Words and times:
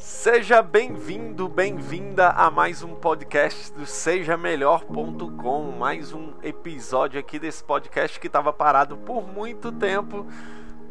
Seja 0.00 0.62
bem-vindo, 0.62 1.46
bem-vinda 1.46 2.30
a 2.30 2.50
mais 2.50 2.82
um 2.82 2.94
podcast 2.94 3.70
do 3.74 3.84
SejaMelhor.com, 3.84 5.72
mais 5.72 6.14
um 6.14 6.32
episódio 6.42 7.20
aqui 7.20 7.38
desse 7.38 7.62
podcast 7.62 8.18
que 8.18 8.26
estava 8.26 8.50
parado 8.50 8.96
por 8.96 9.28
muito 9.28 9.70
tempo, 9.70 10.26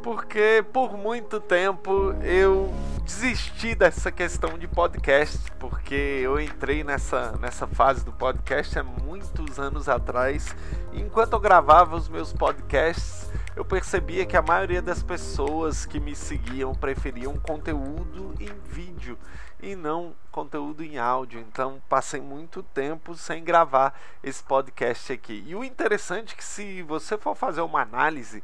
porque 0.03 0.63
por 0.71 0.95
muito 0.95 1.39
tempo 1.39 2.13
eu 2.21 2.71
desisti 3.09 3.73
dessa 3.73 4.11
questão 4.11 4.55
de 4.55 4.67
podcast, 4.67 5.39
porque 5.57 5.95
eu 5.95 6.39
entrei 6.39 6.83
nessa, 6.83 7.31
nessa 7.39 7.65
fase 7.65 8.05
do 8.05 8.11
podcast 8.13 8.77
há 8.77 8.83
muitos 8.83 9.57
anos 9.57 9.89
atrás, 9.89 10.55
e 10.93 11.01
enquanto 11.01 11.33
eu 11.33 11.39
gravava 11.39 11.95
os 11.95 12.07
meus 12.07 12.31
podcasts, 12.31 13.27
eu 13.55 13.65
percebia 13.65 14.27
que 14.27 14.37
a 14.37 14.43
maioria 14.43 14.79
das 14.79 15.01
pessoas 15.01 15.87
que 15.87 15.99
me 15.99 16.15
seguiam 16.15 16.75
preferiam 16.75 17.35
conteúdo 17.35 18.35
em 18.39 18.53
vídeo 18.71 19.17
e 19.59 19.75
não 19.75 20.13
conteúdo 20.31 20.83
em 20.83 20.99
áudio. 20.99 21.39
Então 21.39 21.81
passei 21.89 22.21
muito 22.21 22.61
tempo 22.61 23.15
sem 23.15 23.43
gravar 23.43 23.99
esse 24.23 24.43
podcast 24.43 25.11
aqui. 25.11 25.43
E 25.47 25.55
o 25.55 25.63
interessante 25.63 26.35
é 26.35 26.37
que 26.37 26.43
se 26.43 26.83
você 26.83 27.17
for 27.17 27.33
fazer 27.33 27.61
uma 27.61 27.81
análise 27.81 28.43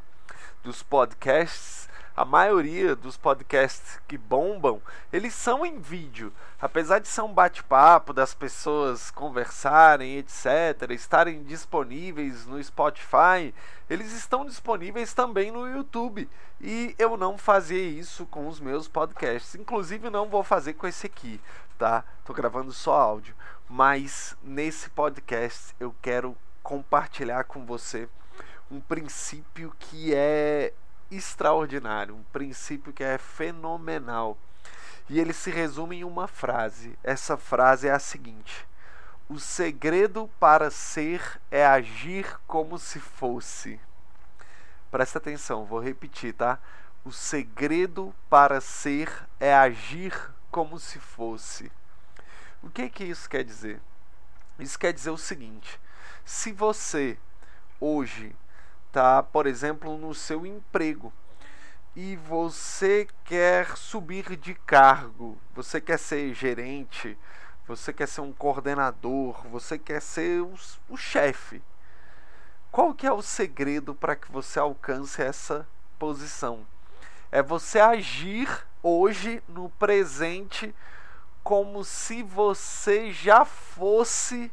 dos 0.64 0.82
podcasts, 0.82 1.88
a 2.16 2.24
maioria 2.24 2.96
dos 2.96 3.18
podcasts 3.18 4.00
que 4.08 4.16
bombam, 4.16 4.80
eles 5.12 5.34
são 5.34 5.66
em 5.66 5.78
vídeo. 5.78 6.32
Apesar 6.58 6.98
de 6.98 7.08
ser 7.08 7.20
um 7.20 7.32
bate-papo 7.32 8.14
das 8.14 8.32
pessoas 8.32 9.10
conversarem, 9.10 10.16
etc., 10.16 10.90
estarem 10.92 11.42
disponíveis 11.42 12.46
no 12.46 12.62
Spotify, 12.62 13.54
eles 13.90 14.12
estão 14.12 14.46
disponíveis 14.46 15.12
também 15.12 15.50
no 15.50 15.68
YouTube. 15.68 16.26
E 16.58 16.94
eu 16.98 17.18
não 17.18 17.36
fazia 17.36 17.86
isso 17.86 18.24
com 18.24 18.48
os 18.48 18.58
meus 18.60 18.88
podcasts. 18.88 19.54
Inclusive 19.54 20.08
não 20.08 20.30
vou 20.30 20.42
fazer 20.42 20.72
com 20.72 20.86
esse 20.86 21.06
aqui, 21.06 21.38
tá? 21.76 22.02
Tô 22.24 22.32
gravando 22.32 22.72
só 22.72 22.98
áudio. 22.98 23.34
Mas 23.68 24.34
nesse 24.42 24.88
podcast 24.88 25.74
eu 25.78 25.94
quero 26.00 26.34
compartilhar 26.62 27.44
com 27.44 27.66
você 27.66 28.08
um 28.70 28.80
princípio 28.80 29.72
que 29.78 30.14
é 30.14 30.72
extraordinário, 31.10 32.14
um 32.14 32.22
princípio 32.24 32.92
que 32.92 33.04
é 33.04 33.18
fenomenal. 33.18 34.36
E 35.08 35.20
ele 35.20 35.32
se 35.32 35.50
resume 35.50 35.96
em 35.96 36.04
uma 36.04 36.26
frase. 36.26 36.98
Essa 37.02 37.36
frase 37.36 37.88
é 37.88 37.92
a 37.92 37.98
seguinte: 37.98 38.66
O 39.28 39.38
segredo 39.38 40.28
para 40.40 40.70
ser 40.70 41.40
é 41.50 41.64
agir 41.64 42.38
como 42.46 42.78
se 42.78 42.98
fosse. 42.98 43.80
Presta 44.90 45.18
atenção, 45.18 45.64
vou 45.64 45.80
repetir, 45.80 46.32
tá? 46.34 46.58
O 47.04 47.12
segredo 47.12 48.14
para 48.28 48.60
ser 48.60 49.12
é 49.38 49.54
agir 49.54 50.12
como 50.50 50.78
se 50.78 50.98
fosse. 50.98 51.70
O 52.62 52.70
que 52.70 52.88
que 52.88 53.04
isso 53.04 53.28
quer 53.28 53.44
dizer? 53.44 53.80
Isso 54.58 54.78
quer 54.78 54.92
dizer 54.92 55.10
o 55.10 55.18
seguinte: 55.18 55.78
se 56.24 56.50
você 56.50 57.18
hoje 57.78 58.34
está, 58.88 59.22
por 59.22 59.46
exemplo, 59.46 59.96
no 59.98 60.14
seu 60.14 60.46
emprego 60.46 61.12
e 61.96 62.14
você 62.14 63.08
quer 63.24 63.74
subir 63.74 64.36
de 64.36 64.54
cargo, 64.54 65.38
você 65.54 65.80
quer 65.80 65.98
ser 65.98 66.34
gerente, 66.34 67.16
você 67.66 67.90
quer 67.90 68.06
ser 68.06 68.20
um 68.20 68.34
coordenador, 68.34 69.48
você 69.48 69.78
quer 69.78 70.02
ser 70.02 70.42
o, 70.42 70.54
o 70.90 70.96
chefe. 70.96 71.62
Qual 72.70 72.92
que 72.92 73.06
é 73.06 73.12
o 73.12 73.22
segredo 73.22 73.94
para 73.94 74.14
que 74.14 74.30
você 74.30 74.58
alcance 74.58 75.22
essa 75.22 75.66
posição? 75.98 76.66
É 77.32 77.42
você 77.42 77.80
agir 77.80 78.48
hoje 78.82 79.42
no 79.48 79.70
presente 79.70 80.74
como 81.42 81.82
se 81.82 82.22
você 82.22 83.10
já 83.10 83.46
fosse 83.46 84.52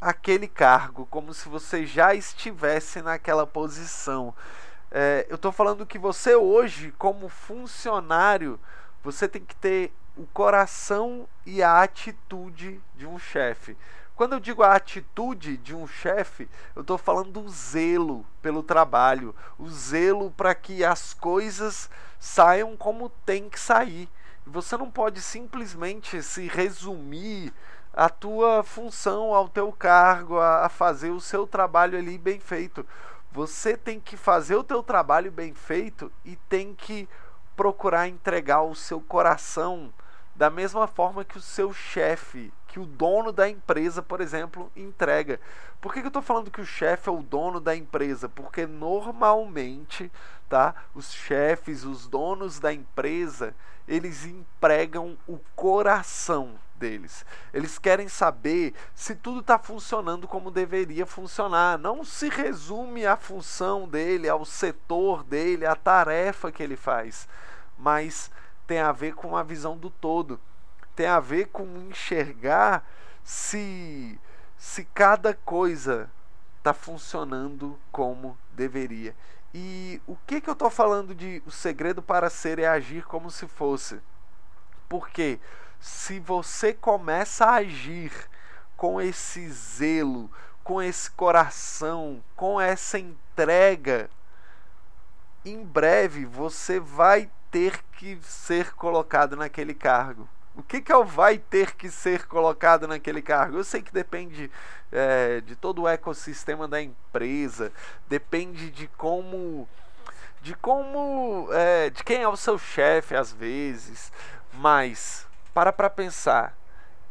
aquele 0.00 0.46
cargo, 0.48 1.06
como 1.06 1.32
se 1.32 1.48
você 1.48 1.86
já 1.86 2.14
estivesse 2.14 3.00
naquela 3.02 3.46
posição. 3.46 4.34
É, 4.90 5.26
eu 5.28 5.36
estou 5.36 5.50
falando 5.50 5.86
que 5.86 5.98
você 5.98 6.34
hoje, 6.34 6.92
como 6.98 7.28
funcionário, 7.28 8.60
você 9.02 9.26
tem 9.26 9.44
que 9.44 9.56
ter 9.56 9.92
o 10.16 10.26
coração 10.26 11.28
e 11.44 11.62
a 11.62 11.82
atitude 11.82 12.80
de 12.94 13.06
um 13.06 13.18
chefe. 13.18 13.76
Quando 14.14 14.34
eu 14.34 14.40
digo 14.40 14.62
a 14.62 14.76
atitude 14.76 15.56
de 15.56 15.74
um 15.74 15.88
chefe, 15.88 16.48
eu 16.76 16.82
estou 16.82 16.96
falando 16.96 17.32
do 17.32 17.48
zelo 17.48 18.24
pelo 18.40 18.62
trabalho, 18.62 19.34
o 19.58 19.68
zelo 19.68 20.30
para 20.30 20.54
que 20.54 20.84
as 20.84 21.12
coisas 21.12 21.90
saiam 22.20 22.76
como 22.76 23.08
tem 23.26 23.48
que 23.48 23.58
sair. 23.58 24.08
Você 24.46 24.76
não 24.76 24.90
pode 24.90 25.20
simplesmente 25.20 26.22
se 26.22 26.46
resumir 26.46 27.52
a 27.96 28.08
tua 28.08 28.64
função, 28.64 29.32
ao 29.32 29.48
teu 29.48 29.70
cargo, 29.72 30.38
a, 30.38 30.66
a 30.66 30.68
fazer 30.68 31.10
o 31.10 31.20
seu 31.20 31.46
trabalho 31.46 31.96
ali 31.96 32.18
bem 32.18 32.40
feito. 32.40 32.84
Você 33.30 33.76
tem 33.76 34.00
que 34.00 34.16
fazer 34.16 34.56
o 34.56 34.64
teu 34.64 34.82
trabalho 34.82 35.30
bem 35.30 35.54
feito 35.54 36.10
e 36.24 36.36
tem 36.48 36.74
que 36.74 37.08
procurar 37.56 38.08
entregar 38.08 38.62
o 38.62 38.74
seu 38.74 39.00
coração 39.00 39.92
da 40.34 40.50
mesma 40.50 40.88
forma 40.88 41.24
que 41.24 41.38
o 41.38 41.40
seu 41.40 41.72
chefe, 41.72 42.52
que 42.66 42.80
o 42.80 42.86
dono 42.86 43.30
da 43.30 43.48
empresa, 43.48 44.02
por 44.02 44.20
exemplo, 44.20 44.70
entrega. 44.74 45.40
Por 45.80 45.92
que, 45.92 46.00
que 46.00 46.06
eu 46.06 46.08
estou 46.08 46.22
falando 46.22 46.50
que 46.50 46.60
o 46.60 46.66
chefe 46.66 47.08
é 47.08 47.12
o 47.12 47.22
dono 47.22 47.60
da 47.60 47.76
empresa? 47.76 48.28
Porque 48.28 48.66
normalmente, 48.66 50.10
tá, 50.48 50.74
os 50.92 51.12
chefes, 51.12 51.84
os 51.84 52.08
donos 52.08 52.58
da 52.58 52.72
empresa, 52.72 53.54
eles 53.86 54.24
empregam 54.24 55.16
o 55.28 55.38
coração 55.54 56.58
deles. 56.76 57.24
Eles 57.52 57.78
querem 57.78 58.08
saber 58.08 58.74
se 58.94 59.14
tudo 59.14 59.40
está 59.40 59.58
funcionando 59.58 60.26
como 60.26 60.50
deveria 60.50 61.06
funcionar. 61.06 61.78
Não 61.78 62.04
se 62.04 62.28
resume 62.28 63.06
à 63.06 63.16
função 63.16 63.88
dele, 63.88 64.28
ao 64.28 64.44
setor 64.44 65.24
dele, 65.24 65.66
à 65.66 65.74
tarefa 65.74 66.52
que 66.52 66.62
ele 66.62 66.76
faz, 66.76 67.28
mas 67.78 68.30
tem 68.66 68.80
a 68.80 68.92
ver 68.92 69.14
com 69.14 69.36
a 69.36 69.42
visão 69.42 69.76
do 69.76 69.90
todo. 69.90 70.40
Tem 70.94 71.06
a 71.06 71.20
ver 71.20 71.46
com 71.46 71.66
enxergar 71.88 72.86
se 73.22 74.18
se 74.56 74.84
cada 74.84 75.34
coisa 75.34 76.10
está 76.58 76.72
funcionando 76.72 77.78
como 77.92 78.38
deveria. 78.52 79.14
E 79.52 80.00
o 80.06 80.16
que, 80.26 80.40
que 80.40 80.48
eu 80.48 80.54
estou 80.54 80.70
falando 80.70 81.14
de 81.14 81.42
o 81.46 81.50
segredo 81.50 82.02
para 82.02 82.30
ser 82.30 82.58
é 82.58 82.66
agir 82.66 83.04
como 83.04 83.30
se 83.30 83.46
fosse? 83.46 84.00
Porque 84.88 85.38
se 85.84 86.18
você 86.18 86.72
começa 86.72 87.44
a 87.44 87.56
agir 87.56 88.10
com 88.74 88.98
esse 88.98 89.46
zelo, 89.50 90.30
com 90.62 90.80
esse 90.80 91.10
coração, 91.10 92.24
com 92.34 92.58
essa 92.58 92.98
entrega, 92.98 94.08
em 95.44 95.62
breve 95.62 96.24
você 96.24 96.80
vai 96.80 97.30
ter 97.50 97.82
que 97.98 98.18
ser 98.22 98.72
colocado 98.72 99.36
naquele 99.36 99.74
cargo. 99.74 100.26
O 100.56 100.62
que, 100.62 100.80
que 100.80 100.90
é 100.90 100.96
o 100.96 101.04
vai 101.04 101.36
ter 101.36 101.74
que 101.74 101.90
ser 101.90 102.26
colocado 102.28 102.88
naquele 102.88 103.20
cargo? 103.20 103.58
Eu 103.58 103.64
sei 103.64 103.82
que 103.82 103.92
depende 103.92 104.50
é, 104.90 105.42
de 105.42 105.54
todo 105.54 105.82
o 105.82 105.88
ecossistema 105.88 106.66
da 106.66 106.80
empresa, 106.80 107.70
depende 108.08 108.70
de 108.70 108.86
como, 108.96 109.68
de 110.40 110.54
como, 110.54 111.50
é, 111.52 111.90
de 111.90 112.02
quem 112.02 112.22
é 112.22 112.28
o 112.28 112.38
seu 112.38 112.58
chefe 112.58 113.14
às 113.14 113.30
vezes, 113.30 114.10
mas 114.54 115.26
para 115.54 115.72
para 115.72 115.88
pensar. 115.88 116.54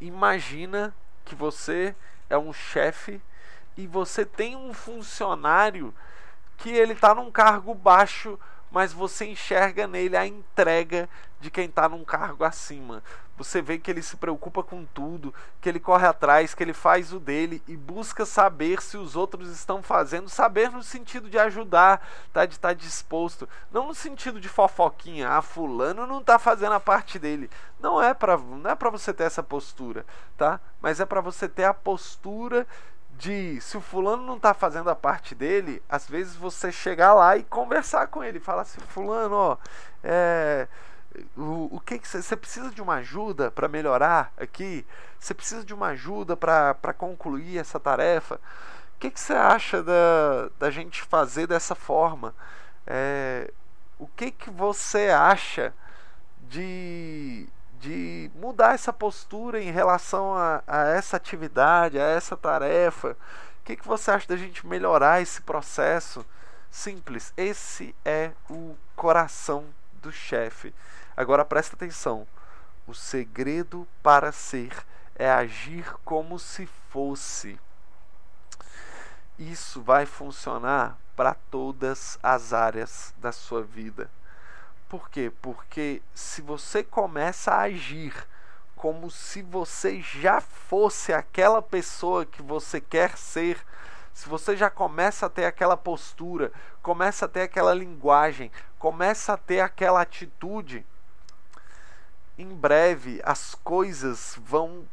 Imagina 0.01 0.93
que 1.23 1.33
você 1.33 1.95
é 2.29 2.37
um 2.37 2.51
chefe 2.51 3.21
e 3.77 3.87
você 3.87 4.25
tem 4.25 4.55
um 4.55 4.73
funcionário 4.73 5.93
que 6.57 6.69
ele 6.69 6.93
está 6.93 7.15
num 7.15 7.31
cargo 7.31 7.73
baixo, 7.73 8.37
mas 8.69 8.91
você 8.93 9.25
enxerga 9.25 9.87
nele 9.87 10.17
a 10.17 10.27
entrega 10.27 11.09
de 11.39 11.49
quem 11.49 11.65
está 11.65 11.87
num 11.87 12.03
cargo 12.03 12.43
acima. 12.43 13.01
Você 13.35 13.61
vê 13.61 13.79
que 13.79 13.89
ele 13.89 14.01
se 14.01 14.15
preocupa 14.15 14.61
com 14.61 14.85
tudo, 14.85 15.33
que 15.59 15.67
ele 15.67 15.79
corre 15.79 16.05
atrás, 16.05 16.53
que 16.53 16.61
ele 16.61 16.73
faz 16.73 17.11
o 17.11 17.19
dele 17.19 17.63
e 17.67 17.75
busca 17.75 18.25
saber 18.25 18.81
se 18.81 18.95
os 18.95 19.15
outros 19.15 19.49
estão 19.49 19.81
fazendo, 19.81 20.29
saber 20.29 20.69
no 20.69 20.83
sentido 20.83 21.29
de 21.29 21.39
ajudar, 21.39 22.07
tá? 22.31 22.45
de 22.45 22.53
estar 22.53 22.69
tá 22.69 22.73
disposto, 22.73 23.49
não 23.71 23.87
no 23.87 23.95
sentido 23.95 24.39
de 24.39 24.47
fofoquinha, 24.47 25.29
ah, 25.29 25.41
fulano 25.41 26.05
não 26.05 26.19
está 26.19 26.37
fazendo 26.37 26.73
a 26.73 26.79
parte 26.79 27.17
dele. 27.17 27.49
Não 27.79 28.01
é 28.01 28.13
para 28.13 28.37
não 28.37 28.69
é 28.69 28.75
para 28.75 28.89
você 28.89 29.11
ter 29.11 29.23
essa 29.23 29.41
postura, 29.41 30.05
tá? 30.37 30.59
Mas 30.79 30.99
é 30.99 31.05
para 31.05 31.19
você 31.19 31.49
ter 31.49 31.65
a 31.65 31.73
postura 31.73 32.67
de 33.17 33.59
se 33.61 33.77
o 33.77 33.81
fulano 33.81 34.23
não 34.23 34.37
está 34.37 34.53
fazendo 34.53 34.89
a 34.89 34.95
parte 34.95 35.35
dele, 35.35 35.81
às 35.89 36.07
vezes 36.07 36.35
você 36.35 36.71
chegar 36.71 37.13
lá 37.13 37.37
e 37.37 37.43
conversar 37.43 38.07
com 38.07 38.23
ele, 38.23 38.39
falar 38.39 38.63
assim, 38.63 38.81
fulano, 38.81 39.35
ó, 39.35 39.57
é, 40.03 40.67
o, 41.37 41.75
o 41.75 41.79
que 41.79 41.99
você 42.03 42.35
precisa 42.35 42.69
de 42.71 42.81
uma 42.81 42.95
ajuda 42.95 43.51
para 43.51 43.67
melhorar 43.67 44.33
aqui? 44.37 44.85
Você 45.19 45.33
precisa 45.33 45.63
de 45.63 45.73
uma 45.73 45.87
ajuda 45.87 46.35
para 46.35 46.93
concluir 46.93 47.57
essa 47.57 47.79
tarefa? 47.79 48.39
O 48.95 48.99
que 48.99 49.11
você 49.19 49.33
acha 49.33 49.83
da, 49.83 50.49
da 50.59 50.69
gente 50.71 51.01
fazer 51.01 51.47
dessa 51.47 51.75
forma? 51.75 52.33
É, 52.85 53.51
o 53.99 54.07
que, 54.07 54.31
que 54.31 54.49
você 54.49 55.09
acha 55.09 55.73
de, 56.49 57.47
de 57.79 58.31
mudar 58.35 58.73
essa 58.73 58.91
postura 58.91 59.61
em 59.61 59.71
relação 59.71 60.35
a, 60.35 60.63
a 60.67 60.87
essa 60.89 61.17
atividade, 61.17 61.99
a 61.99 62.03
essa 62.03 62.35
tarefa? 62.35 63.17
O 63.61 63.63
que, 63.63 63.75
que 63.75 63.87
você 63.87 64.11
acha 64.11 64.27
da 64.27 64.35
gente 64.35 64.65
melhorar 64.67 65.21
esse 65.21 65.41
processo? 65.41 66.25
Simples, 66.69 67.31
esse 67.37 67.95
é 68.03 68.31
o 68.49 68.75
coração 68.95 69.65
do 70.01 70.11
chefe. 70.11 70.73
Agora 71.15 71.45
presta 71.45 71.75
atenção: 71.75 72.27
o 72.87 72.93
segredo 72.93 73.87
para 74.01 74.31
ser 74.31 74.75
é 75.15 75.29
agir 75.29 75.93
como 76.03 76.39
se 76.39 76.65
fosse. 76.89 77.59
Isso 79.37 79.81
vai 79.81 80.05
funcionar 80.05 80.97
para 81.15 81.33
todas 81.33 82.17
as 82.21 82.53
áreas 82.53 83.13
da 83.17 83.31
sua 83.31 83.63
vida. 83.63 84.09
Por 84.89 85.09
quê? 85.09 85.31
Porque 85.41 86.01
se 86.13 86.41
você 86.41 86.83
começa 86.83 87.51
a 87.51 87.61
agir 87.61 88.13
como 88.75 89.09
se 89.09 89.41
você 89.41 90.01
já 90.01 90.41
fosse 90.41 91.13
aquela 91.13 91.61
pessoa 91.61 92.25
que 92.25 92.41
você 92.41 92.81
quer 92.81 93.17
ser, 93.17 93.57
se 94.13 94.27
você 94.27 94.55
já 94.55 94.69
começa 94.69 95.25
a 95.25 95.29
ter 95.29 95.45
aquela 95.45 95.77
postura, 95.77 96.51
começa 96.81 97.25
a 97.25 97.27
ter 97.27 97.41
aquela 97.41 97.73
linguagem, 97.73 98.51
começa 98.77 99.33
a 99.33 99.37
ter 99.37 99.61
aquela 99.61 100.01
atitude, 100.01 100.85
em 102.37 102.47
breve 102.47 103.21
as 103.23 103.55
coisas 103.55 104.37
vão 104.43 104.85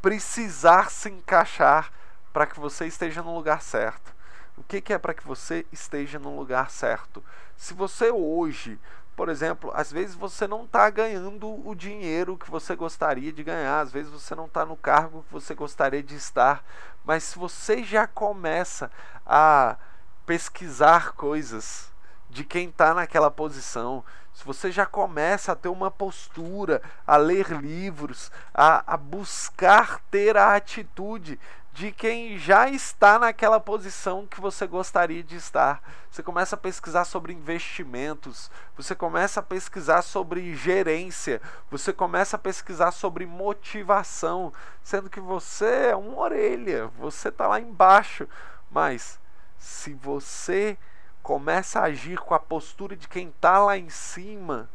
precisar 0.00 0.90
se 0.90 1.08
encaixar 1.08 1.92
para 2.32 2.46
que 2.46 2.58
você 2.58 2.86
esteja 2.86 3.22
no 3.22 3.34
lugar 3.34 3.62
certo. 3.62 4.16
O 4.56 4.62
que, 4.62 4.80
que 4.80 4.92
é 4.92 4.98
para 4.98 5.14
que 5.14 5.26
você 5.26 5.64
esteja 5.72 6.18
no 6.18 6.36
lugar 6.36 6.70
certo? 6.70 7.22
Se 7.56 7.74
você 7.74 8.10
hoje 8.10 8.78
por 9.18 9.28
exemplo, 9.28 9.72
às 9.74 9.90
vezes 9.90 10.14
você 10.14 10.46
não 10.46 10.62
está 10.62 10.88
ganhando 10.88 11.68
o 11.68 11.74
dinheiro 11.74 12.38
que 12.38 12.48
você 12.48 12.76
gostaria 12.76 13.32
de 13.32 13.42
ganhar, 13.42 13.80
às 13.80 13.90
vezes 13.90 14.12
você 14.12 14.32
não 14.32 14.44
está 14.44 14.64
no 14.64 14.76
cargo 14.76 15.24
que 15.24 15.32
você 15.32 15.56
gostaria 15.56 16.04
de 16.04 16.14
estar, 16.14 16.62
mas 17.04 17.24
se 17.24 17.36
você 17.36 17.82
já 17.82 18.06
começa 18.06 18.88
a 19.26 19.76
pesquisar 20.24 21.14
coisas 21.14 21.90
de 22.30 22.44
quem 22.44 22.68
está 22.68 22.94
naquela 22.94 23.28
posição, 23.28 24.04
se 24.38 24.44
você 24.44 24.70
já 24.70 24.86
começa 24.86 25.50
a 25.50 25.56
ter 25.56 25.68
uma 25.68 25.90
postura, 25.90 26.80
a 27.04 27.16
ler 27.16 27.50
livros, 27.50 28.30
a, 28.54 28.94
a 28.94 28.96
buscar 28.96 29.98
ter 30.12 30.36
a 30.36 30.54
atitude 30.54 31.40
de 31.72 31.90
quem 31.90 32.38
já 32.38 32.68
está 32.68 33.18
naquela 33.18 33.58
posição 33.58 34.28
que 34.28 34.40
você 34.40 34.64
gostaria 34.64 35.24
de 35.24 35.34
estar. 35.34 35.82
Você 36.08 36.22
começa 36.22 36.54
a 36.54 36.58
pesquisar 36.58 37.04
sobre 37.04 37.32
investimentos, 37.32 38.48
você 38.76 38.94
começa 38.94 39.40
a 39.40 39.42
pesquisar 39.42 40.02
sobre 40.02 40.54
gerência, 40.54 41.42
você 41.68 41.92
começa 41.92 42.36
a 42.36 42.38
pesquisar 42.38 42.92
sobre 42.92 43.26
motivação, 43.26 44.52
sendo 44.84 45.10
que 45.10 45.18
você 45.18 45.88
é 45.90 45.96
uma 45.96 46.16
orelha, 46.16 46.86
você 46.96 47.28
está 47.28 47.48
lá 47.48 47.58
embaixo. 47.58 48.28
Mas 48.70 49.18
se 49.58 49.94
você 49.94 50.78
começa 51.28 51.80
a 51.80 51.84
agir 51.84 52.18
com 52.18 52.32
a 52.32 52.38
postura 52.38 52.96
de 52.96 53.06
quem 53.06 53.28
está 53.28 53.58
lá 53.58 53.76
em 53.76 53.90
cima, 53.90 54.66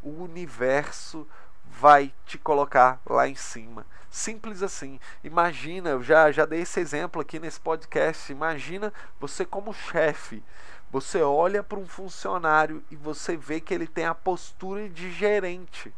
o 0.00 0.22
universo 0.22 1.26
vai 1.64 2.14
te 2.24 2.38
colocar 2.38 3.00
lá 3.04 3.26
em 3.26 3.34
cima. 3.34 3.84
Simples 4.08 4.62
assim. 4.62 5.00
Imagina, 5.24 5.90
eu 5.90 6.04
já, 6.04 6.30
já 6.30 6.46
dei 6.46 6.60
esse 6.60 6.78
exemplo 6.78 7.20
aqui 7.20 7.40
nesse 7.40 7.58
podcast. 7.58 8.30
Imagina 8.30 8.92
você 9.18 9.44
como 9.44 9.74
chefe. 9.74 10.44
Você 10.92 11.20
olha 11.22 11.60
para 11.60 11.80
um 11.80 11.88
funcionário 11.88 12.84
e 12.88 12.94
você 12.94 13.36
vê 13.36 13.60
que 13.60 13.74
ele 13.74 13.88
tem 13.88 14.04
a 14.04 14.14
postura 14.14 14.88
de 14.88 15.10
gerente. 15.10 15.92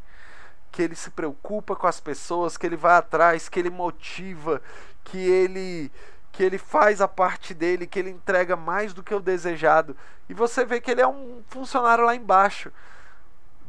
Que 0.73 0.81
ele 0.81 0.95
se 0.95 1.11
preocupa 1.11 1.77
com 1.77 1.87
as 1.87 2.01
pessoas, 2.01 2.57
que 2.57 2.65
ele 2.65 2.77
vai 2.77 2.97
atrás, 2.97 3.47
que 3.47 3.61
ele 3.61 3.69
motiva, 3.69 4.63
que 5.05 5.19
ele 5.19 5.93
que 6.33 6.43
ele 6.43 6.59
faz 6.59 7.01
a 7.01 7.09
parte 7.09 7.55
dele, 7.55 7.87
que 7.87 7.99
ele 7.99 8.11
entrega 8.11 8.57
mais 8.57 8.93
do 8.93 9.03
que 9.03 9.15
o 9.15 9.21
desejado. 9.21 9.97
E 10.29 10.35
você 10.35 10.65
vê 10.65 10.81
que 10.81 10.91
ele 10.91 11.01
é 11.01 11.07
um 11.07 11.43
funcionário 11.49 12.05
lá 12.05 12.15
embaixo 12.15 12.73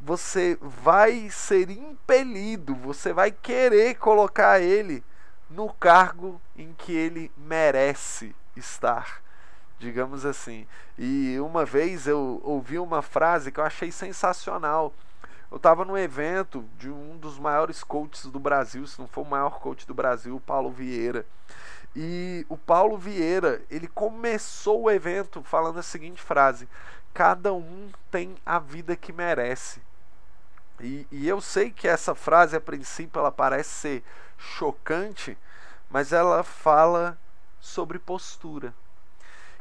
você 0.02 0.58
vai 0.62 1.30
ser 1.30 1.70
impelido, 1.70 2.74
você 2.74 3.12
vai 3.12 3.32
querer 3.32 3.96
colocar 3.96 4.60
ele 4.60 5.04
no 5.50 5.72
cargo 5.74 6.40
em 6.56 6.74
que 6.74 6.94
ele 6.94 7.32
merece 7.38 8.36
estar, 8.56 9.22
digamos 9.78 10.26
assim. 10.26 10.66
E 10.98 11.38
uma 11.40 11.66
vez 11.66 12.08
eu 12.08 12.40
ouvi 12.44 12.80
uma 12.80 13.02
frase 13.02 13.52
que 13.52 13.60
eu 13.60 13.66
achei 13.66 13.92
sensacional. 13.92 14.94
Eu 15.52 15.58
estava 15.58 15.84
num 15.84 15.98
evento 15.98 16.64
de 16.78 16.90
um 16.90 17.18
dos 17.18 17.40
maiores 17.40 17.84
coaches 17.84 18.26
do 18.26 18.40
Brasil, 18.40 18.86
se 18.86 19.00
não 19.00 19.08
for 19.08 19.22
o 19.22 19.30
maior 19.30 19.60
coach 19.60 19.86
do 19.88 19.94
Brasil, 19.94 20.36
o 20.36 20.40
Paulo 20.40 20.70
Vieira. 20.70 21.26
E 21.96 22.46
o 22.48 22.58
Paulo 22.58 22.98
Vieira, 22.98 23.62
ele 23.70 23.88
começou 23.88 24.84
o 24.84 24.92
evento 24.92 25.42
falando 25.44 25.80
a 25.80 25.84
seguinte 25.84 26.22
frase: 26.22 26.68
Cada 27.14 27.54
um 27.54 27.90
tem 28.12 28.36
a 28.46 28.60
vida 28.60 28.96
que 28.96 29.12
merece. 29.12 29.82
E, 30.80 31.08
e 31.12 31.28
eu 31.28 31.42
sei 31.42 31.72
que 31.72 31.88
essa 31.88 32.16
frase, 32.16 32.56
a 32.56 32.62
princípio, 32.62 33.20
ela 33.20 33.32
parece 33.32 33.70
ser 33.70 34.04
chocante, 34.38 35.38
mas 35.90 36.14
ela 36.14 36.44
fala 36.44 37.18
sobre 37.60 38.00
postura. 38.00 38.74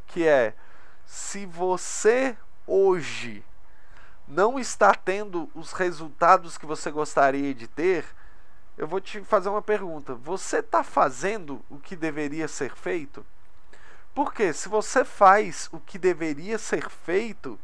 Que 0.07 0.27
é, 0.27 0.53
se 1.05 1.45
você 1.45 2.37
hoje 2.65 3.43
não 4.27 4.59
está 4.59 4.93
tendo 4.93 5.49
os 5.55 5.73
resultados 5.73 6.57
que 6.57 6.65
você 6.65 6.91
gostaria 6.91 7.53
de 7.53 7.67
ter, 7.67 8.05
eu 8.79 8.87
vou 8.87 9.01
te 9.01 9.19
fazer 9.25 9.49
uma 9.49 9.61
pergunta. 9.61 10.15
Você 10.15 10.59
está 10.59 10.85
fazendo 10.85 11.61
o 11.69 11.77
que 11.77 11.97
deveria 11.97 12.47
ser 12.47 12.73
feito? 12.73 13.25
Porque 14.15 14.53
se 14.53 14.69
você 14.69 15.03
faz 15.03 15.67
o 15.73 15.81
que 15.81 15.99
deveria 15.99 16.57
ser 16.57 16.89
feito, 16.89 17.59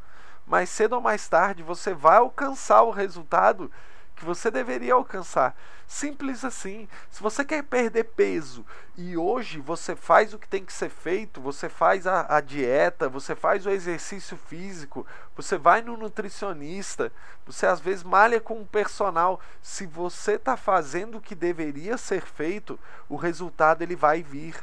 mais 0.45 0.69
cedo 0.69 0.91
ou 0.91 1.01
mais 1.01 1.25
tarde 1.25 1.63
você 1.63 1.93
vai 1.93 2.17
alcançar 2.17 2.81
o 2.81 2.91
resultado 2.91 3.71
que 4.15 4.25
você 4.25 4.49
deveria 4.49 4.93
alcançar. 4.93 5.55
Simples 5.87 6.43
assim. 6.43 6.87
Se 7.11 7.21
você 7.21 7.43
quer 7.43 7.63
perder 7.63 8.05
peso 8.05 8.65
e 8.97 9.17
hoje 9.17 9.59
você 9.59 9.95
faz 9.95 10.33
o 10.33 10.39
que 10.39 10.47
tem 10.47 10.63
que 10.63 10.73
ser 10.73 10.89
feito, 10.89 11.41
você 11.41 11.69
faz 11.69 12.07
a, 12.07 12.25
a, 12.35 12.41
dieta, 12.41 13.09
você 13.09 13.35
faz 13.35 13.65
o 13.65 13.69
exercício 13.69 14.37
físico, 14.37 15.05
você 15.35 15.57
vai 15.57 15.81
no 15.81 15.97
nutricionista, 15.97 17.11
você 17.45 17.67
às 17.67 17.79
vezes 17.79 18.03
malha 18.03 18.39
com 18.39 18.59
um 18.59 18.65
personal. 18.65 19.39
Se 19.61 19.85
você 19.85 20.33
está 20.33 20.57
fazendo 20.57 21.17
o 21.17 21.21
que 21.21 21.35
deveria 21.35 21.97
ser 21.97 22.21
feito, 22.21 22.79
o 23.09 23.15
resultado 23.15 23.81
ele 23.81 23.95
vai 23.95 24.23
vir. 24.23 24.55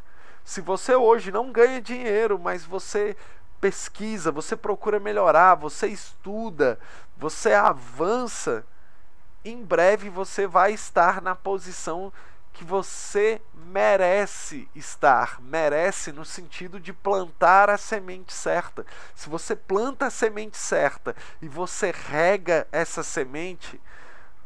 Se 0.45 0.61
você 0.61 0.95
hoje 0.95 1.31
não 1.31 1.53
ganha 1.53 1.81
dinheiro, 1.81 2.39
mas 2.39 2.65
você 2.65 3.17
pesquisa, 3.61 4.33
você 4.33 4.57
procura 4.57 4.99
melhorar, 4.99 5.55
você 5.55 5.87
estuda, 5.87 6.81
você 7.17 7.53
avança, 7.53 8.67
em 9.45 9.65
breve 9.65 10.09
você 10.09 10.47
vai 10.47 10.73
estar 10.73 11.21
na 11.21 11.35
posição 11.35 12.13
que 12.53 12.65
você 12.65 13.41
merece 13.55 14.69
estar. 14.75 15.41
Merece 15.41 16.13
no 16.13 16.25
sentido 16.25 16.79
de 16.79 16.93
plantar 16.93 17.71
a 17.71 17.79
semente 17.79 18.33
certa. 18.33 18.85
Se 19.15 19.29
você 19.29 19.57
planta 19.57 20.07
a 20.07 20.11
semente 20.11 20.57
certa 20.57 21.17
e 21.41 21.49
você 21.49 21.91
rega 21.91 22.67
essa 22.71 23.03
semente, 23.03 23.81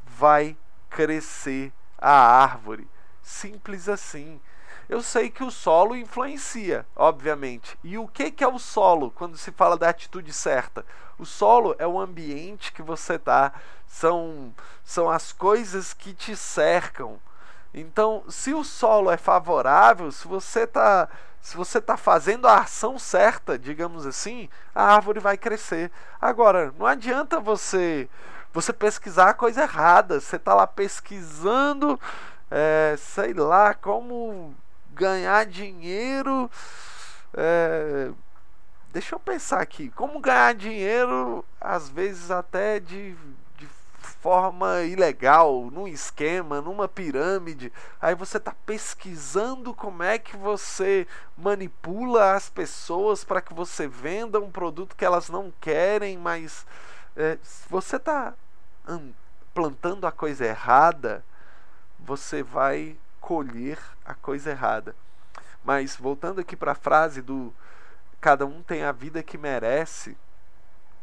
vai 0.06 0.56
crescer 0.88 1.72
a 1.98 2.12
árvore. 2.12 2.88
Simples 3.22 3.88
assim. 3.88 4.40
Eu 4.88 5.02
sei 5.02 5.28
que 5.28 5.42
o 5.42 5.50
solo 5.50 5.96
influencia, 5.96 6.86
obviamente. 6.94 7.76
E 7.82 7.98
o 7.98 8.06
que, 8.06 8.30
que 8.30 8.44
é 8.44 8.48
o 8.48 8.58
solo 8.58 9.10
quando 9.10 9.36
se 9.36 9.50
fala 9.50 9.76
da 9.76 9.88
atitude 9.88 10.32
certa? 10.32 10.86
O 11.18 11.26
solo 11.26 11.74
é 11.78 11.86
o 11.86 11.98
ambiente 11.98 12.72
que 12.72 12.82
você 12.82 13.14
está, 13.14 13.52
são, 13.86 14.54
são 14.84 15.10
as 15.10 15.32
coisas 15.32 15.92
que 15.92 16.12
te 16.12 16.36
cercam. 16.36 17.18
Então, 17.72 18.24
se 18.28 18.54
o 18.54 18.64
solo 18.64 19.10
é 19.10 19.16
favorável, 19.16 20.10
se 20.10 20.26
você 20.26 20.60
está 20.60 21.08
se 21.40 21.56
você 21.56 21.78
está 21.78 21.96
fazendo 21.96 22.48
a 22.48 22.58
ação 22.62 22.98
certa, 22.98 23.56
digamos 23.56 24.04
assim, 24.04 24.48
a 24.74 24.94
árvore 24.96 25.20
vai 25.20 25.36
crescer. 25.36 25.92
Agora, 26.20 26.74
não 26.76 26.84
adianta 26.84 27.38
você 27.38 28.08
você 28.52 28.72
pesquisar 28.72 29.30
a 29.30 29.34
coisa 29.34 29.62
errada. 29.62 30.18
Você 30.18 30.36
está 30.36 30.54
lá 30.54 30.66
pesquisando, 30.66 32.00
é, 32.50 32.96
sei 32.98 33.32
lá, 33.34 33.74
como 33.74 34.54
ganhar 34.92 35.46
dinheiro. 35.46 36.50
É, 37.34 38.10
deixa 38.92 39.14
eu 39.14 39.20
pensar 39.20 39.60
aqui. 39.60 39.90
Como 39.90 40.20
ganhar 40.20 40.54
dinheiro, 40.54 41.44
às 41.60 41.88
vezes 41.88 42.30
até 42.30 42.80
de 42.80 43.14
forma 44.06 44.82
ilegal, 44.82 45.70
num 45.70 45.86
esquema, 45.86 46.60
numa 46.60 46.88
pirâmide. 46.88 47.72
Aí 48.00 48.14
você 48.14 48.36
está 48.38 48.54
pesquisando 48.64 49.74
como 49.74 50.02
é 50.02 50.18
que 50.18 50.36
você 50.36 51.06
manipula 51.36 52.32
as 52.34 52.48
pessoas 52.48 53.24
para 53.24 53.40
que 53.40 53.52
você 53.52 53.86
venda 53.86 54.40
um 54.40 54.50
produto 54.50 54.96
que 54.96 55.04
elas 55.04 55.28
não 55.28 55.52
querem, 55.60 56.16
mas 56.16 56.66
é, 57.16 57.38
você 57.68 57.96
está 57.96 58.34
plantando 59.52 60.06
a 60.06 60.12
coisa 60.12 60.46
errada, 60.46 61.24
você 61.98 62.42
vai 62.42 62.96
colher 63.20 63.78
a 64.04 64.14
coisa 64.14 64.50
errada. 64.50 64.94
Mas 65.64 65.96
voltando 65.96 66.40
aqui 66.40 66.54
para 66.54 66.72
a 66.72 66.76
frase 66.76 67.20
do 67.20 67.52
cada 68.20 68.46
um 68.46 68.62
tem 68.62 68.82
a 68.82 68.92
vida 68.92 69.22
que 69.22 69.36
merece, 69.36 70.16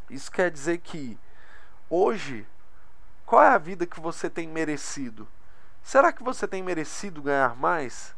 isso 0.09 0.31
quer 0.31 0.51
dizer 0.51 0.79
que 0.79 1.17
hoje 1.89 2.45
qual 3.25 3.43
é 3.43 3.49
a 3.49 3.57
vida 3.57 3.85
que 3.85 3.99
você 3.99 4.29
tem 4.29 4.47
merecido? 4.47 5.27
Será 5.81 6.11
que 6.11 6.23
você 6.23 6.47
tem 6.47 6.63
merecido 6.63 7.21
ganhar 7.21 7.55
mais? 7.55 8.15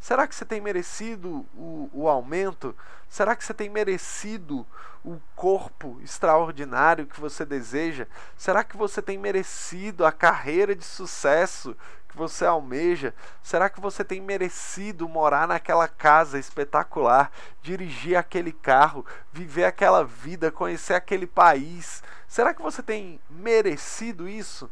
Será 0.00 0.26
que 0.26 0.34
você 0.34 0.44
tem 0.44 0.60
merecido 0.60 1.46
o, 1.54 1.90
o 1.92 2.08
aumento? 2.08 2.74
Será 3.08 3.34
que 3.34 3.44
você 3.44 3.52
tem 3.52 3.68
merecido 3.68 4.66
o 5.04 5.20
corpo 5.34 5.98
extraordinário 6.02 7.06
que 7.06 7.20
você 7.20 7.44
deseja? 7.44 8.06
Será 8.36 8.62
que 8.62 8.76
você 8.76 9.02
tem 9.02 9.18
merecido 9.18 10.04
a 10.04 10.12
carreira 10.12 10.74
de 10.74 10.84
sucesso 10.84 11.76
que 12.08 12.16
você 12.16 12.44
almeja? 12.44 13.14
Será 13.42 13.68
que 13.68 13.80
você 13.80 14.02
tem 14.02 14.20
merecido 14.20 15.08
morar 15.08 15.46
naquela 15.46 15.86
casa 15.86 16.38
espetacular, 16.38 17.30
dirigir 17.62 18.16
aquele 18.16 18.52
carro, 18.52 19.04
viver 19.32 19.64
aquela 19.64 20.04
vida, 20.04 20.50
conhecer 20.50 20.94
aquele 20.94 21.26
país? 21.26 22.02
Será 22.26 22.54
que 22.54 22.62
você 22.62 22.82
tem 22.82 23.20
merecido 23.28 24.28
isso? 24.28 24.70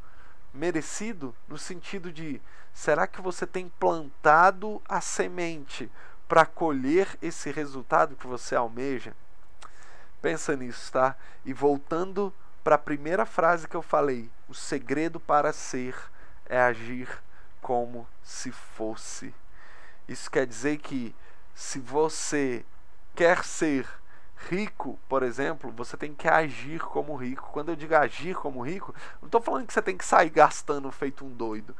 Merecido 0.52 1.35
no 1.47 1.59
sentido 1.59 2.11
de 2.11 2.40
será 2.73 3.07
que 3.07 3.21
você 3.21 3.47
tem 3.47 3.69
plantado 3.78 4.83
a 4.88 5.00
semente 5.00 5.90
para 6.26 6.47
colher 6.47 7.16
esse 7.21 7.50
resultado 7.50 8.16
que 8.16 8.26
você 8.26 8.57
almeja? 8.57 9.14
Pensa 10.23 10.57
nisso, 10.57 10.90
tá? 10.90 11.14
E 11.45 11.52
voltando 11.52 12.33
para 12.64 12.75
a 12.75 12.78
primeira 12.78 13.25
frase 13.25 13.69
que 13.69 13.76
eu 13.76 13.83
falei, 13.83 14.31
o 14.49 14.55
segredo 14.55 15.21
para 15.21 15.52
ser 15.52 15.95
é 16.49 16.61
agir 16.61 17.09
como 17.66 18.06
se 18.23 18.52
fosse. 18.52 19.35
Isso 20.06 20.30
quer 20.30 20.46
dizer 20.46 20.78
que 20.78 21.12
se 21.52 21.80
você 21.80 22.64
quer 23.12 23.42
ser 23.42 23.85
rico, 24.49 24.96
por 25.08 25.25
exemplo, 25.25 25.73
você 25.73 25.96
tem 25.96 26.14
que 26.14 26.28
agir 26.28 26.78
como 26.78 27.16
rico. 27.16 27.50
Quando 27.50 27.70
eu 27.70 27.75
digo 27.75 27.96
agir 27.96 28.37
como 28.37 28.64
rico, 28.64 28.94
não 29.20 29.26
estou 29.26 29.40
falando 29.40 29.66
que 29.66 29.73
você 29.73 29.82
tem 29.82 29.96
que 29.96 30.04
sair 30.04 30.30
gastando 30.30 30.92
feito 30.92 31.25
um 31.25 31.28
doido. 31.28 31.75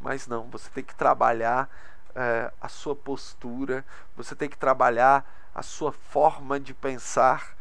Mas 0.00 0.28
não, 0.28 0.48
você 0.48 0.70
tem 0.70 0.84
que 0.84 0.94
trabalhar 0.94 1.68
é, 2.14 2.52
a 2.60 2.68
sua 2.68 2.94
postura, 2.94 3.84
você 4.16 4.36
tem 4.36 4.48
que 4.48 4.56
trabalhar 4.56 5.28
a 5.52 5.62
sua 5.64 5.90
forma 5.90 6.60
de 6.60 6.72
pensar. 6.72 7.56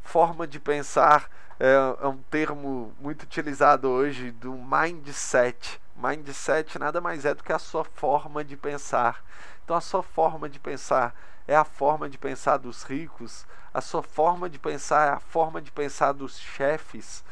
Forma 0.00 0.46
de 0.46 0.58
pensar 0.58 1.30
é, 1.60 1.74
é 2.00 2.08
um 2.08 2.16
termo 2.30 2.94
muito 2.98 3.24
utilizado 3.24 3.90
hoje 3.90 4.30
do 4.30 4.54
mindset. 4.54 5.78
Mindset 5.96 6.78
nada 6.78 7.00
mais 7.00 7.24
é 7.24 7.34
do 7.34 7.42
que 7.42 7.52
a 7.52 7.58
sua 7.58 7.84
forma 7.84 8.44
de 8.44 8.56
pensar. 8.56 9.24
Então, 9.64 9.76
a 9.76 9.80
sua 9.80 10.02
forma 10.02 10.48
de 10.48 10.58
pensar 10.58 11.14
é 11.48 11.56
a 11.56 11.64
forma 11.64 12.08
de 12.08 12.18
pensar 12.18 12.58
dos 12.58 12.82
ricos, 12.82 13.46
a 13.72 13.80
sua 13.80 14.02
forma 14.02 14.48
de 14.48 14.58
pensar 14.58 15.08
é 15.08 15.12
a 15.12 15.20
forma 15.20 15.60
de 15.60 15.70
pensar 15.70 16.12
dos 16.12 16.38
chefes. 16.38 17.24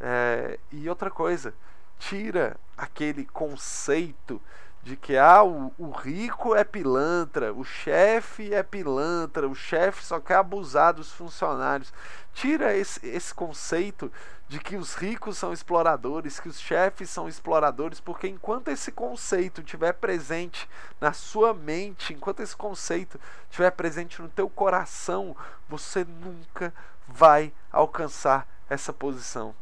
É, 0.00 0.58
e 0.70 0.88
outra 0.88 1.10
coisa, 1.10 1.54
tira 1.98 2.56
aquele 2.76 3.24
conceito 3.24 4.40
de 4.84 4.96
que 4.96 5.16
ah, 5.16 5.42
o, 5.42 5.72
o, 5.78 5.90
rico 5.90 6.54
é 6.54 6.62
pilantra, 6.62 7.54
o 7.54 7.64
chefe 7.64 8.52
é 8.52 8.62
pilantra, 8.62 9.48
o 9.48 9.54
chefe 9.54 10.04
só 10.04 10.20
quer 10.20 10.36
abusar 10.36 10.92
dos 10.92 11.10
funcionários. 11.10 11.90
Tira 12.34 12.76
esse, 12.76 13.04
esse 13.06 13.32
conceito 13.32 14.12
de 14.46 14.58
que 14.58 14.76
os 14.76 14.94
ricos 14.94 15.38
são 15.38 15.54
exploradores, 15.54 16.38
que 16.38 16.50
os 16.50 16.60
chefes 16.60 17.08
são 17.08 17.26
exploradores, 17.26 17.98
porque 17.98 18.28
enquanto 18.28 18.68
esse 18.68 18.92
conceito 18.92 19.62
estiver 19.62 19.94
presente 19.94 20.68
na 21.00 21.14
sua 21.14 21.54
mente, 21.54 22.12
enquanto 22.12 22.40
esse 22.40 22.54
conceito 22.54 23.18
estiver 23.48 23.70
presente 23.70 24.20
no 24.20 24.28
teu 24.28 24.50
coração, 24.50 25.34
você 25.66 26.04
nunca 26.04 26.74
vai 27.08 27.54
alcançar 27.72 28.46
essa 28.68 28.92
posição. 28.92 29.54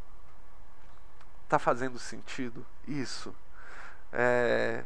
Tá 1.49 1.61
fazendo 1.61 1.99
sentido 2.00 2.67
isso? 2.88 3.33
É, 4.12 4.85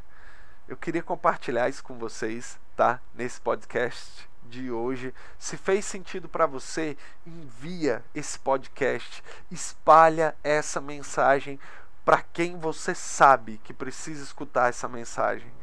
eu 0.68 0.76
queria 0.76 1.02
compartilhar 1.02 1.68
isso 1.68 1.82
com 1.82 1.98
vocês, 1.98 2.58
tá? 2.74 3.00
Nesse 3.14 3.40
podcast 3.40 4.28
de 4.48 4.70
hoje. 4.70 5.14
Se 5.38 5.56
fez 5.56 5.84
sentido 5.84 6.28
para 6.28 6.46
você, 6.46 6.96
envia 7.26 8.04
esse 8.14 8.38
podcast, 8.38 9.22
espalha 9.50 10.34
essa 10.42 10.80
mensagem 10.80 11.58
para 12.04 12.22
quem 12.22 12.58
você 12.58 12.94
sabe 12.94 13.60
que 13.64 13.72
precisa 13.72 14.22
escutar 14.22 14.68
essa 14.68 14.88
mensagem 14.88 15.55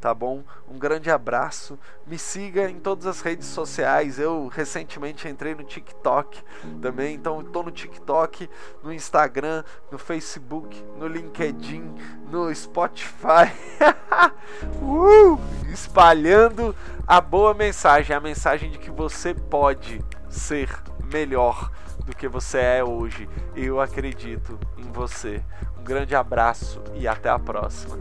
tá 0.00 0.14
bom? 0.14 0.42
Um 0.68 0.78
grande 0.78 1.10
abraço. 1.10 1.78
Me 2.06 2.18
siga 2.18 2.68
em 2.70 2.80
todas 2.80 3.06
as 3.06 3.20
redes 3.20 3.46
sociais. 3.46 4.18
Eu 4.18 4.48
recentemente 4.48 5.28
entrei 5.28 5.54
no 5.54 5.62
TikTok 5.62 6.42
também, 6.80 7.14
então 7.14 7.40
estou 7.40 7.62
no 7.62 7.70
TikTok, 7.70 8.48
no 8.82 8.92
Instagram, 8.92 9.62
no 9.92 9.98
Facebook, 9.98 10.82
no 10.96 11.06
LinkedIn, 11.06 11.94
no 12.30 12.52
Spotify. 12.54 13.52
uh! 14.82 15.38
Espalhando 15.70 16.74
a 17.06 17.20
boa 17.20 17.52
mensagem, 17.52 18.16
a 18.16 18.20
mensagem 18.20 18.70
de 18.70 18.78
que 18.78 18.90
você 18.90 19.34
pode 19.34 20.00
ser 20.28 20.70
melhor 21.04 21.70
do 22.04 22.16
que 22.16 22.26
você 22.26 22.58
é 22.58 22.84
hoje. 22.84 23.28
Eu 23.54 23.80
acredito 23.80 24.58
em 24.78 24.90
você. 24.90 25.42
Um 25.78 25.84
grande 25.84 26.14
abraço 26.14 26.82
e 26.94 27.06
até 27.06 27.28
a 27.28 27.38
próxima. 27.38 27.98